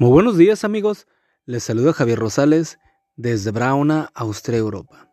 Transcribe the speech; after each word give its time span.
Muy 0.00 0.08
buenos 0.12 0.38
días 0.38 0.64
amigos, 0.64 1.06
les 1.44 1.62
saluda 1.62 1.92
Javier 1.92 2.18
Rosales 2.18 2.78
desde 3.16 3.50
Brauna, 3.50 4.10
Austria, 4.14 4.56
Europa, 4.56 5.12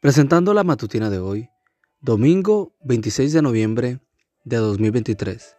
presentando 0.00 0.52
la 0.52 0.64
matutina 0.64 1.10
de 1.10 1.20
hoy, 1.20 1.48
domingo 2.00 2.74
26 2.82 3.34
de 3.34 3.42
noviembre 3.42 4.00
de 4.42 4.56
2023. 4.56 5.56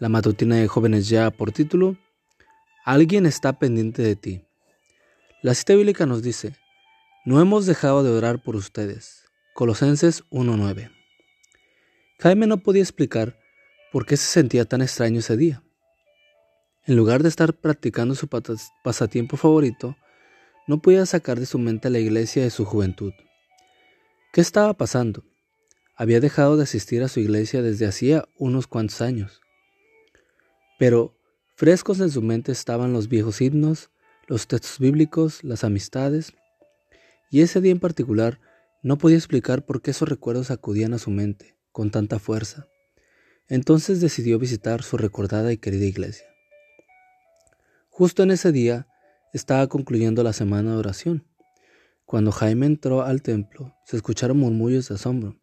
La 0.00 0.08
matutina 0.08 0.56
de 0.56 0.66
jóvenes 0.66 1.08
ya 1.08 1.30
por 1.30 1.52
título, 1.52 1.96
Alguien 2.84 3.24
está 3.24 3.60
pendiente 3.60 4.02
de 4.02 4.16
ti. 4.16 4.44
La 5.40 5.54
cita 5.54 5.76
bíblica 5.76 6.04
nos 6.04 6.24
dice, 6.24 6.56
no 7.24 7.40
hemos 7.40 7.66
dejado 7.66 8.02
de 8.02 8.10
orar 8.10 8.42
por 8.42 8.56
ustedes. 8.56 9.22
Colosenses 9.54 10.24
1.9. 10.30 10.90
Jaime 12.18 12.48
no 12.48 12.56
podía 12.64 12.82
explicar 12.82 13.38
por 13.92 14.06
qué 14.06 14.16
se 14.16 14.26
sentía 14.26 14.64
tan 14.64 14.82
extraño 14.82 15.20
ese 15.20 15.36
día. 15.36 15.62
En 16.84 16.96
lugar 16.96 17.22
de 17.22 17.28
estar 17.28 17.54
practicando 17.54 18.16
su 18.16 18.26
pasatiempo 18.26 19.36
favorito, 19.36 19.96
no 20.66 20.82
podía 20.82 21.06
sacar 21.06 21.38
de 21.38 21.46
su 21.46 21.60
mente 21.60 21.90
la 21.90 22.00
iglesia 22.00 22.42
de 22.42 22.50
su 22.50 22.64
juventud. 22.64 23.12
¿Qué 24.32 24.40
estaba 24.40 24.74
pasando? 24.74 25.24
Había 25.94 26.18
dejado 26.18 26.56
de 26.56 26.64
asistir 26.64 27.04
a 27.04 27.08
su 27.08 27.20
iglesia 27.20 27.62
desde 27.62 27.86
hacía 27.86 28.26
unos 28.36 28.66
cuantos 28.66 29.00
años. 29.00 29.40
Pero 30.76 31.16
frescos 31.54 32.00
en 32.00 32.10
su 32.10 32.20
mente 32.20 32.50
estaban 32.50 32.92
los 32.92 33.08
viejos 33.08 33.40
himnos, 33.40 33.90
los 34.26 34.48
textos 34.48 34.80
bíblicos, 34.80 35.44
las 35.44 35.62
amistades, 35.62 36.32
y 37.30 37.42
ese 37.42 37.60
día 37.60 37.70
en 37.70 37.80
particular 37.80 38.40
no 38.82 38.98
podía 38.98 39.18
explicar 39.18 39.64
por 39.64 39.82
qué 39.82 39.92
esos 39.92 40.08
recuerdos 40.08 40.50
acudían 40.50 40.94
a 40.94 40.98
su 40.98 41.10
mente 41.10 41.56
con 41.70 41.92
tanta 41.92 42.18
fuerza. 42.18 42.66
Entonces 43.48 44.00
decidió 44.00 44.40
visitar 44.40 44.82
su 44.82 44.96
recordada 44.96 45.52
y 45.52 45.58
querida 45.58 45.84
iglesia. 45.84 46.31
Justo 47.94 48.22
en 48.22 48.30
ese 48.30 48.52
día 48.52 48.88
estaba 49.34 49.66
concluyendo 49.66 50.22
la 50.22 50.32
semana 50.32 50.70
de 50.70 50.78
oración. 50.78 51.26
Cuando 52.06 52.32
Jaime 52.32 52.64
entró 52.64 53.02
al 53.02 53.20
templo, 53.20 53.76
se 53.84 53.96
escucharon 53.96 54.38
murmullos 54.38 54.88
de 54.88 54.94
asombro, 54.94 55.36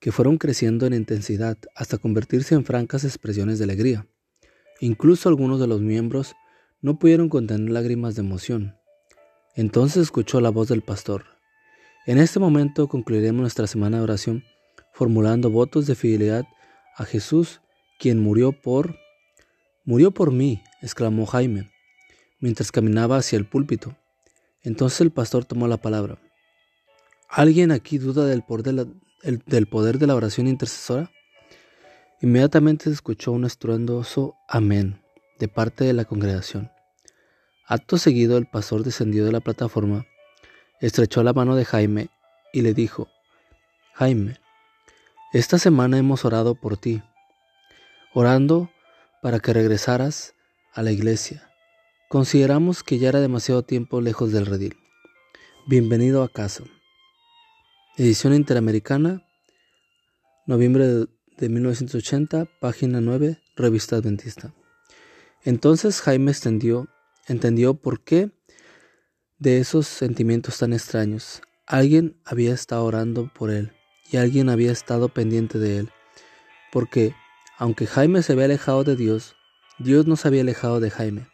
que 0.00 0.10
fueron 0.10 0.38
creciendo 0.38 0.86
en 0.86 0.92
intensidad 0.92 1.56
hasta 1.76 1.98
convertirse 1.98 2.56
en 2.56 2.64
francas 2.64 3.04
expresiones 3.04 3.58
de 3.58 3.64
alegría. 3.64 4.08
Incluso 4.80 5.28
algunos 5.28 5.60
de 5.60 5.68
los 5.68 5.80
miembros 5.80 6.34
no 6.80 6.98
pudieron 6.98 7.28
contener 7.28 7.70
lágrimas 7.70 8.16
de 8.16 8.22
emoción. 8.22 8.74
Entonces 9.54 10.02
escuchó 10.02 10.40
la 10.40 10.50
voz 10.50 10.66
del 10.66 10.82
pastor. 10.82 11.26
En 12.06 12.18
este 12.18 12.40
momento 12.40 12.88
concluiremos 12.88 13.40
nuestra 13.40 13.68
semana 13.68 13.98
de 13.98 14.02
oración 14.02 14.42
formulando 14.92 15.48
votos 15.48 15.86
de 15.86 15.94
fidelidad 15.94 16.44
a 16.96 17.04
Jesús, 17.04 17.60
quien 18.00 18.18
murió 18.18 18.50
por 18.50 18.96
Murió 19.84 20.12
por 20.12 20.30
mí, 20.30 20.62
exclamó 20.82 21.26
Jaime, 21.26 21.70
mientras 22.40 22.72
caminaba 22.72 23.16
hacia 23.16 23.38
el 23.38 23.46
púlpito. 23.46 23.96
Entonces 24.62 25.00
el 25.00 25.10
pastor 25.10 25.44
tomó 25.44 25.68
la 25.68 25.78
palabra. 25.78 26.18
¿Alguien 27.28 27.70
aquí 27.72 27.98
duda 27.98 28.26
del 28.26 28.42
poder 28.42 29.98
de 29.98 30.06
la, 30.06 30.14
oración 30.14 30.46
intercesora? 30.46 31.10
Inmediatamente 32.20 32.84
se 32.84 32.90
escuchó 32.90 33.32
un 33.32 33.44
estruendoso 33.44 34.34
amén 34.48 35.00
de 35.38 35.48
parte 35.48 35.84
de 35.84 35.92
la 35.92 36.04
congregación. 36.04 36.70
Acto 37.66 37.96
seguido 37.96 38.36
el 38.36 38.46
pastor 38.46 38.84
descendió 38.84 39.24
de 39.24 39.32
la 39.32 39.40
plataforma, 39.40 40.04
estrechó 40.80 41.22
la 41.22 41.32
mano 41.32 41.56
de 41.56 41.64
Jaime 41.64 42.10
y 42.52 42.60
le 42.62 42.74
dijo, 42.74 43.08
Jaime, 43.94 44.36
esta 45.32 45.58
semana 45.58 45.96
hemos 45.96 46.24
orado 46.26 46.54
por 46.54 46.76
ti. 46.76 47.02
Orando 48.12 48.70
para 49.22 49.40
que 49.40 49.54
regresaras 49.54 50.34
a 50.72 50.82
la 50.82 50.92
iglesia. 50.92 51.50
Consideramos 52.08 52.82
que 52.82 52.98
ya 52.98 53.10
era 53.10 53.20
demasiado 53.20 53.62
tiempo 53.62 54.00
lejos 54.00 54.32
del 54.32 54.46
redil. 54.46 54.76
Bienvenido 55.66 56.22
a 56.22 56.28
casa. 56.28 56.64
Edición 57.96 58.34
Interamericana, 58.34 59.26
noviembre 60.46 60.86
de 61.36 61.48
1980, 61.48 62.46
página 62.60 63.00
9, 63.00 63.38
revista 63.56 63.96
adventista. 63.96 64.54
Entonces 65.44 66.00
Jaime 66.00 66.32
entendió 67.28 67.74
por 67.74 68.02
qué 68.02 68.30
de 69.38 69.58
esos 69.58 69.86
sentimientos 69.86 70.58
tan 70.58 70.72
extraños. 70.72 71.42
Alguien 71.66 72.20
había 72.24 72.54
estado 72.54 72.84
orando 72.84 73.30
por 73.34 73.50
él 73.50 73.72
y 74.10 74.16
alguien 74.16 74.48
había 74.48 74.72
estado 74.72 75.08
pendiente 75.10 75.58
de 75.58 75.78
él, 75.78 75.90
porque 76.72 77.14
aunque 77.58 77.86
Jaime 77.86 78.22
se 78.22 78.32
había 78.32 78.46
alejado 78.46 78.84
de 78.84 78.96
Dios, 78.96 79.36
Dios 79.78 80.06
no 80.06 80.16
se 80.16 80.28
había 80.28 80.42
alejado 80.42 80.80
de 80.80 80.90
Jaime. 80.90 81.26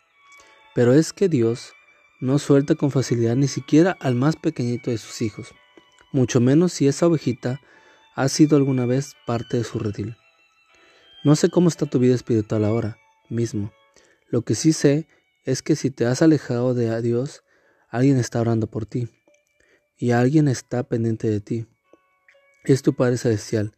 Pero 0.75 0.95
es 0.95 1.13
que 1.13 1.29
Dios 1.29 1.73
no 2.21 2.39
suelta 2.39 2.75
con 2.75 2.91
facilidad 2.91 3.37
ni 3.37 3.49
siquiera 3.49 3.97
al 4.01 4.15
más 4.15 4.37
pequeñito 4.37 4.91
de 4.91 4.99
sus 4.99 5.23
hijos, 5.23 5.55
mucho 6.13 6.41
menos 6.41 6.73
si 6.73 6.89
esa 6.89 7.07
ovejita 7.07 7.61
ha 8.15 8.29
sido 8.29 8.57
alguna 8.57 8.87
vez 8.87 9.15
parte 9.27 9.57
de 9.59 9.65
su 9.65 9.79
redil. 9.79 10.17
No 11.25 11.37
sé 11.37 11.51
cómo 11.51 11.69
está 11.69 11.87
tu 11.87 11.99
vida 11.99 12.15
espiritual 12.15 12.65
ahora 12.65 12.99
mismo. 13.29 13.73
Lo 14.29 14.43
que 14.43 14.55
sí 14.55 14.73
sé 14.73 15.07
es 15.45 15.63
que 15.63 15.77
si 15.77 15.91
te 15.91 16.07
has 16.07 16.23
alejado 16.23 16.75
de 16.75 17.01
Dios, 17.03 17.45
alguien 17.89 18.19
está 18.19 18.41
orando 18.41 18.67
por 18.67 18.87
ti 18.87 19.09
y 19.97 20.11
alguien 20.11 20.49
está 20.49 20.83
pendiente 20.83 21.31
de 21.31 21.41
ti. 21.41 21.67
Es 22.65 22.83
tu 22.83 22.95
Padre 22.95 23.19
Celestial. 23.19 23.77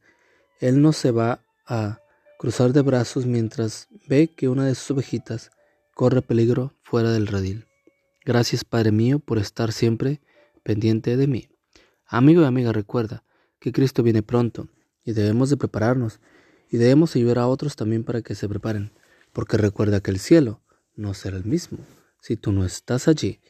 Él 0.59 0.81
no 0.83 0.93
se 0.93 1.11
va 1.11 1.45
a 1.67 2.01
cruzar 2.39 2.73
de 2.73 2.83
brazos 2.83 3.27
mientras 3.27 3.89
ve 4.11 4.27
que 4.27 4.49
una 4.49 4.67
de 4.67 4.75
sus 4.75 4.91
ovejitas 4.91 5.53
corre 5.95 6.21
peligro 6.21 6.75
fuera 6.83 7.13
del 7.13 7.29
redil. 7.29 7.69
Gracias, 8.25 8.65
Padre 8.65 8.91
mío, 8.91 9.21
por 9.21 9.39
estar 9.39 9.71
siempre 9.71 10.21
pendiente 10.65 11.17
de 11.17 11.29
mí. 11.29 11.49
Amigo 12.07 12.43
y 12.43 12.45
amiga, 12.45 12.73
recuerda 12.73 13.23
que 13.61 13.71
Cristo 13.71 14.03
viene 14.03 14.25
pronto 14.25 14.67
y 15.05 15.13
debemos 15.13 15.49
de 15.49 15.57
prepararnos 15.57 16.19
y 16.69 16.77
debemos 16.79 17.15
ayudar 17.15 17.39
a 17.39 17.47
otros 17.47 17.77
también 17.77 18.03
para 18.03 18.21
que 18.21 18.35
se 18.35 18.49
preparen, 18.49 18.91
porque 19.33 19.57
recuerda 19.57 20.01
que 20.01 20.11
el 20.11 20.19
cielo 20.19 20.61
no 20.97 21.15
será 21.15 21.37
el 21.37 21.45
mismo 21.45 21.79
si 22.21 22.37
tú 22.37 22.51
no 22.51 22.65
estás 22.65 23.07
allí. 23.07 23.41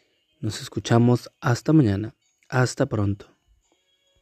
Nos 0.41 0.61
escuchamos 0.61 1.31
hasta 1.41 1.73
mañana. 1.73 2.15
Hasta 2.51 2.85
pronto. 2.85 3.40